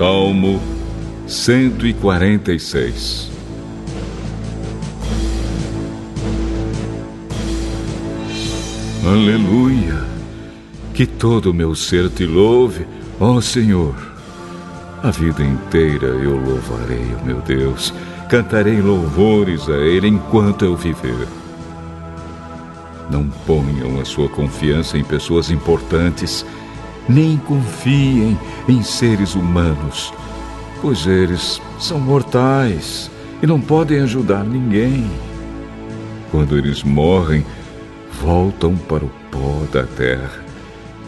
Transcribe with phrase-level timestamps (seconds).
[0.00, 0.58] Salmo
[1.26, 3.30] 146
[9.04, 10.08] Aleluia!
[10.94, 12.86] Que todo o meu ser te louve,
[13.20, 13.94] ó Senhor.
[15.02, 17.92] A vida inteira eu louvarei, ó meu Deus.
[18.30, 21.28] Cantarei louvores a Ele enquanto eu viver.
[23.10, 26.46] Não ponham a sua confiança em pessoas importantes,
[27.10, 28.38] nem confiem
[28.68, 30.12] em seres humanos,
[30.80, 33.10] pois eles são mortais
[33.42, 35.10] e não podem ajudar ninguém.
[36.30, 37.44] Quando eles morrem,
[38.22, 40.44] voltam para o pó da terra,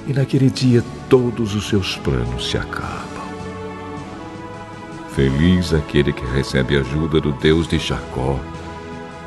[0.07, 3.23] e naquele dia todos os seus planos se acabam.
[5.15, 8.41] Feliz aquele que recebe ajuda do Deus de Jacó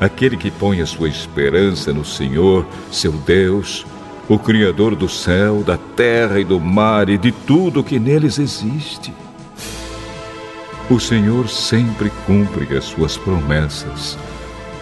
[0.00, 3.86] aquele que põe a sua esperança no Senhor, seu Deus,
[4.28, 9.12] o Criador do céu, da terra e do mar e de tudo que neles existe.
[10.90, 14.18] O Senhor sempre cumpre as suas promessas.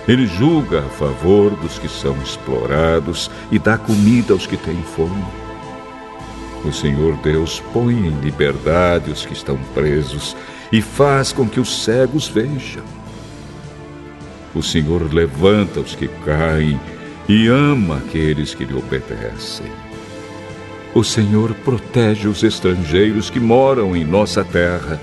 [0.06, 5.24] Ele julga a favor dos que são explorados e dá comida aos que têm fome.
[6.64, 10.34] O Senhor Deus põe em liberdade os que estão presos
[10.72, 12.84] e faz com que os cegos vejam.
[14.54, 16.78] O Senhor levanta os que caem
[17.28, 19.70] e ama aqueles que lhe obedecem.
[20.94, 25.00] O Senhor protege os estrangeiros que moram em nossa terra.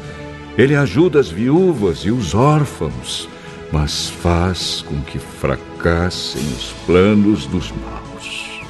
[0.58, 3.28] Ele ajuda as viúvas e os órfãos,
[3.72, 8.61] mas faz com que fracassem os planos dos maus.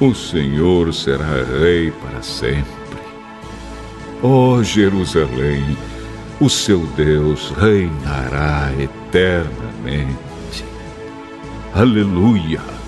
[0.00, 2.64] O Senhor será rei para sempre.
[4.22, 5.76] Ó oh, Jerusalém,
[6.40, 10.33] o seu Deus reinará eternamente.
[11.74, 12.83] Aleluia!